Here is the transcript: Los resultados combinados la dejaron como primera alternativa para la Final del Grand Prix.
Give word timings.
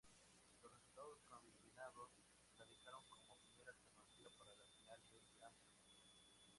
Los 0.63 0.73
resultados 0.73 1.19
combinados 1.29 2.09
la 2.57 2.65
dejaron 2.65 3.03
como 3.11 3.37
primera 3.37 3.69
alternativa 3.69 4.31
para 4.39 4.55
la 4.55 4.65
Final 4.65 4.99
del 5.13 5.29
Grand 5.37 5.53
Prix. 5.59 5.89